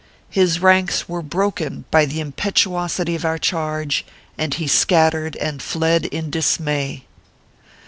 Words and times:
His 0.31 0.59
ranks 0.59 1.07
were 1.07 1.21
broken 1.21 1.85
by 1.91 2.07
the 2.07 2.19
impetuosity 2.21 3.13
of 3.13 3.23
our 3.23 3.37
charge, 3.37 4.03
and 4.35 4.51
he 4.51 4.65
scattered 4.67 5.35
and 5.35 5.61
fled 5.61 6.05
in 6.07 6.31
dismay. 6.31 7.03